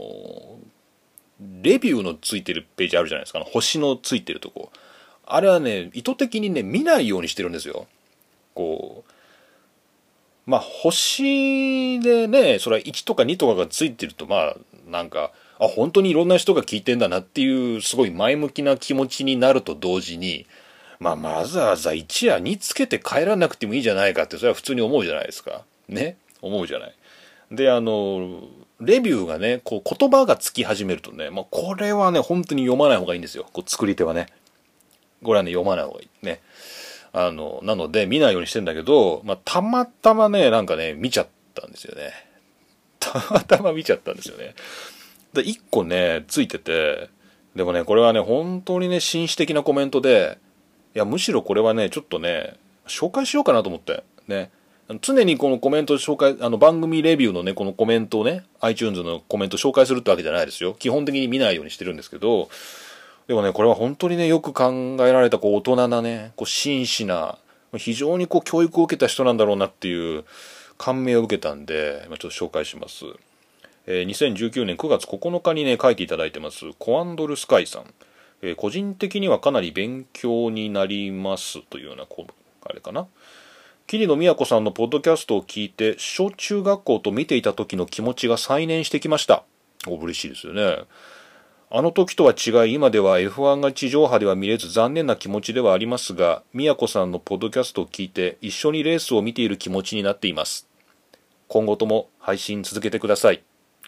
[1.62, 4.72] レビューのついてるページあるじゃないですか、あの星のついてるとこ。
[5.28, 7.86] あれはね、意図的にね、見ないようにしてるんですよ。
[8.56, 8.95] こう、
[10.46, 14.56] まあ、星でね、それは1とか2とかがついてると、まあ、
[14.88, 20.46] なんか、あ、本当にいろんな人が聞いてんだなっていう、すごい前向きな気持ちになると同時に、
[21.00, 25.64] まあ、わざわざ1や2つけて帰らなくてもいいじゃないかって、それは普通に思うじゃないですか。
[25.88, 26.18] ね？
[26.42, 26.96] 思うじゃない。
[27.52, 28.44] で、あの、
[28.80, 33.46] レビューがね、こう言葉がつき始めるとね、まあ、これはね、本当に読まない方がいいんですよ。
[33.52, 34.28] こう作り手はね。
[35.24, 36.26] これはね、読まない方がいい。
[36.26, 36.42] ね。
[37.18, 42.12] あの、なので見ないようにしてんだけど、まあ、たまたまね、なんかね、見ちゃったんですよね。
[43.00, 44.54] たまたま見ちゃったんですよね。
[45.32, 47.10] で、1個ね、ついてて、
[47.56, 50.38] でもね、これはね、本当にね、紳士的なコメントで、
[50.94, 52.56] いや、むしろこれはね、ちょっとね、
[52.86, 54.52] 紹介しようかなと思って、ね。
[55.02, 60.76] 常にこのコメント紹介、あの番組レビューのね、このコメントをね、iTunes のコメント紹介するってわけじゃないですよ。
[60.78, 62.50] 基本的に見ないようにしてるんですけど、
[63.28, 67.38] でもね、これは本当にね、よく考えられた、こう、大人なね、こう、真摯な、
[67.76, 70.26] 非常にこう、教育を受けた人なんだろうなっていう
[70.78, 73.06] 感銘を受けたんで、ちょっと紹介します。
[73.88, 77.94] えー、2019年9月9日にね、書いていただいてます、コアンドルスカイさん。
[78.42, 82.28] えー、個人的にはかなり勉強になりますというような、こ
[82.64, 83.08] あれかな。
[83.88, 89.44] 桐野都さんのポッドキャストを聞いて、小中学校と見ていた時の気持ちが再燃してきました。
[89.88, 90.84] お、嬉しいですよね。
[91.72, 100.68] あの時とは違い、今では F1 が地上波では見れず残念な気持ちではありますが、宮子さんのポッドキャストを聞いて一緒にレースを見ている気持ちになっています。
[101.48, 103.44] 今後とも配信続けてください。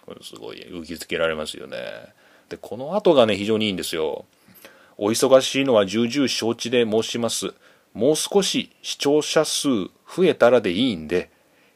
[0.05, 1.78] これすごい、受け付けられますよね。
[2.49, 4.25] で、この後がね、非常にいいんですよ。
[4.97, 7.53] お忙しいのは重々承知で申します。
[7.93, 11.30] もう少し視聴者数増えたらでいいんで、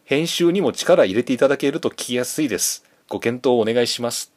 [0.03, 2.85] 編集にも力入れていただけると聞きやすいです。
[3.07, 4.33] ご検討お願いします。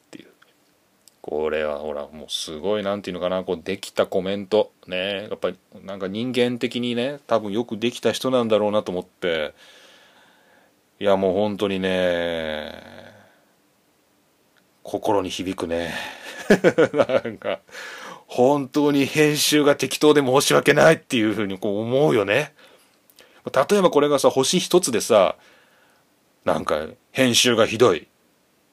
[1.27, 4.71] これはほらもうすごい何て言うのかなこうできたコメント。
[4.85, 9.55] ねやっぱりなんか人間的にね多分よくできた人なんだろうなと思って。
[10.99, 12.75] いやもう本当にね
[14.83, 15.95] 心に響くね。
[16.93, 17.61] なんか
[18.27, 22.53] 本当に編集が適当で申し訳ないっていうふうにこう思うよね。
[23.51, 25.37] 例えばこれがさ星一つでさ
[26.43, 28.07] なんか編集がひどい。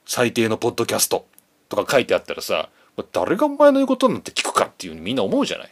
[0.05, 1.32] 最低のポッドキャスト。
[1.75, 2.69] とか書いてあったらさ、
[3.13, 5.71] 誰がお前の言うことなんて聞くかっていうにみんな思うじゃない。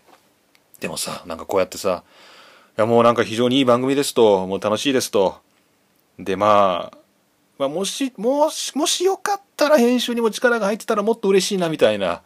[0.81, 2.05] でもさ、なんかこうやってさ、
[2.79, 5.37] いやもうなんか非常にいい番組ですと、もう楽しいですと。
[6.19, 6.99] で、まあ、
[7.59, 12.23] まあ、もし、もし、もしよかったら編集にも力が入ってたらもっと嬉しいなみたいな。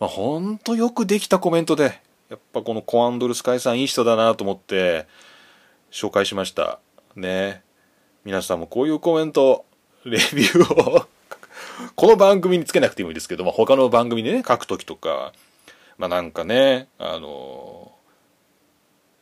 [0.00, 5.06] まあ、ほんとよくできたコメントで、やっぱこのコアンドルスカイさんいい人だなと思って
[5.92, 6.80] 紹介しました。
[7.14, 7.62] ね。
[8.24, 9.64] 皆さんもこういうコメント、
[10.04, 11.06] レビューを
[11.96, 15.32] この番組につけなくてもいいですけど、まあ、他の番組でね、書くときとか、
[15.96, 17.92] まあなんかね、あの、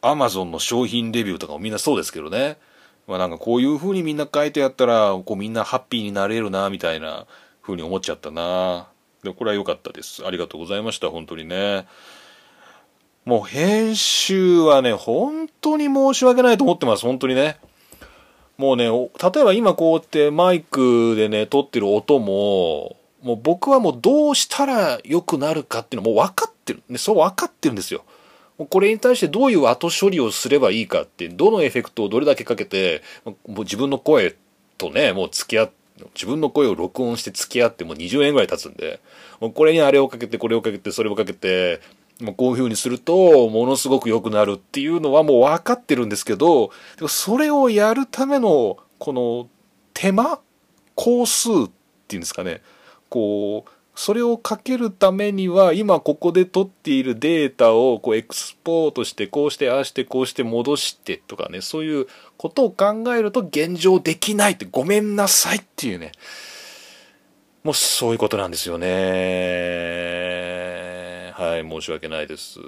[0.03, 2.59] アマゾンの商品レビューとかもみんなそうですけどね。
[3.07, 7.27] まあなんかこういう風にみんな書いてやったら、こうみんなハッピーになれるな、みたいな
[7.63, 8.89] 風に思っちゃったな。
[9.23, 10.27] でこれは良かったです。
[10.27, 11.87] ありがとうございました、本当にね。
[13.25, 17.59] もう編集はね、本当に申し訳ないと思ってます、本当にね。
[18.57, 26.83] もうね、例えば今こうやってマイクでね、撮ってる音も、もう僕はもうどうしたら良くなるかっていうのもう分かってる。
[26.89, 28.05] ね、そう分かってるんですよ。
[28.71, 34.35] これに対してどういう後処理をすればいいかって、どのエフェクトをどれだけかけて、もう自分の声
[34.79, 35.75] とね、もう付き合って、
[36.15, 39.01] 自分の声を録音して付き合ってもう20年ぐらい経つんで、
[39.41, 41.81] もうこれにあれをかけて、これをかけて、それをかけて、
[42.21, 46.71] ま、こういう風にすると、ものすごく良くなるっていうのはもう分かってるんですけど、
[47.09, 49.49] それをやるための、この
[49.93, 50.41] 手間
[50.95, 51.53] 工数っ
[52.09, 52.63] ていうんですかね。
[53.09, 62.07] こう、それをかけるためには、今ここで取っているデータをこうエクスポートして、こうして、ああして、こうして戻してとかね、そういう
[62.37, 66.13] ことを考えると現状できないって、ごめんなさいっていうね。
[67.65, 68.87] もうそういうことなんですよね。
[71.39, 72.61] はい、申し訳ないです。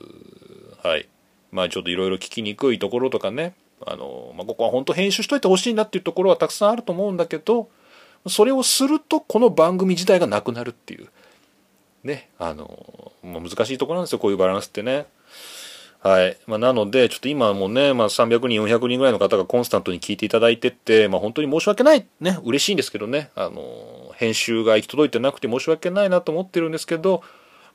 [0.83, 1.09] はい。
[1.51, 3.55] まあちょっといろいろ聞きにくいところとかね、
[3.87, 7.71] あの、まあ、ここは本当編集しといてほしいなっていうところはたくさんあると思うんだけど、
[8.27, 11.09] それをするとこの番組自体がなくなるっていう。
[12.05, 15.07] ね、あの、まあ、難しいところなんですよ、こういうバランスってね。
[16.01, 16.37] はい。
[16.47, 22.07] まあ、なので、ちょっと今もね、まあ、300人、400人ぐらいの方がコンスタントに聞いていただいてって、まあ、本当に申し訳ない。
[22.21, 23.31] ね、嬉しいんですけどね。
[23.35, 27.23] あの、編集が行き届いてなくて申し訳ないなと思ってるんですけど、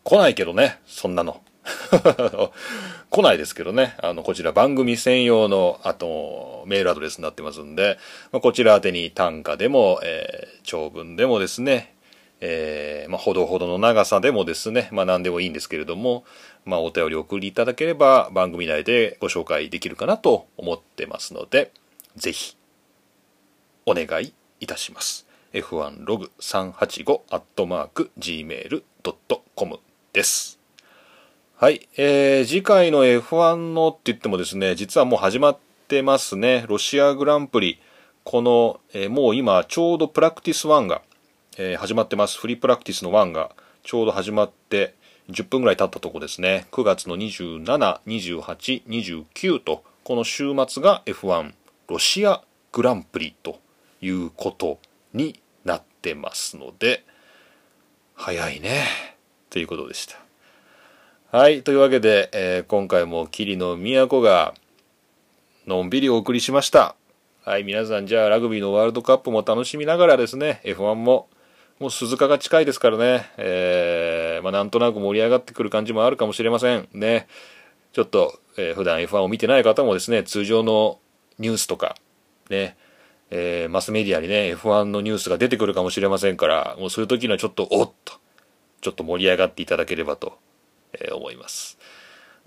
[0.03, 1.41] 来ないけどねそんなの。
[3.09, 7.97] 来ないですけどね、あの、こちら番組専用の、あと、メールアドレスになってますんで、
[8.31, 11.95] まあ、こちら宛てに単価でも、えー、長文でもですね、
[12.39, 16.23] えー、まあ、ほどほどの長さでもですね、まあ、何でもいいんですけれども、
[16.65, 21.71] まあ、お便り送りいただければ、番組内でご紹介できるかなと思ってますので、
[22.15, 22.56] ぜひ、
[23.87, 25.25] お願いいたします。
[25.53, 29.79] f1 ログ385アットマーク gmail.com
[30.11, 30.59] です。
[31.55, 35.57] はい、えー、次回の F1 のって言ってもですね、実はもう始まっ
[35.87, 36.65] てますね。
[36.67, 37.79] ロシアグランプリ。
[38.25, 41.01] この、えー、もう今、ちょうどプラクティス1が、
[41.57, 42.37] えー、始まってます。
[42.37, 44.95] フリープラクティスの1がちょうど始まって、
[45.29, 46.67] 10分ぐらい経ったとこですね。
[46.73, 47.63] 9月の27、
[48.05, 51.53] 28、29と、この週末が F1
[51.87, 53.59] ロシアグランプリと
[54.01, 54.79] いうこと
[55.13, 57.03] になってますので、
[58.15, 58.85] 早いね。
[59.49, 60.17] ということでした。
[61.37, 61.61] はい。
[61.63, 64.53] というわけで、えー、今回も霧の都が、
[65.65, 66.95] のんびりお送りしました。
[67.43, 67.63] はい。
[67.63, 71.27] 皆さん、じゃあ、ラグビーのワールドカップも楽しみながらですね、F1 も、
[71.79, 76.87] もう鈴鹿が近いですからね、えー、まあ、なんとなく盛り上がってくる感じもあるかもしれません。
[76.93, 77.27] ね。
[77.93, 80.99] ちょっと、えー、普段 F1 を見てない方もですね、通常の
[81.39, 81.95] ニュースとか、
[82.49, 82.77] ね、
[83.29, 88.13] えー、マスメディアにね、F1 のニュースが出てくるかもしれませんから、もうそういう時にはちょっと、おっと、
[88.81, 90.37] ちょっと盛り上がっていただければと
[90.93, 91.77] えー、思います。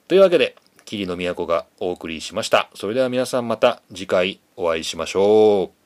[0.08, 2.70] というわけで、霧の都がお送りしました。
[2.74, 5.79] それでは皆さんまた次回お会いしましょう。